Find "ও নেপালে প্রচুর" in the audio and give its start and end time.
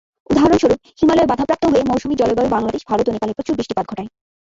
3.07-3.57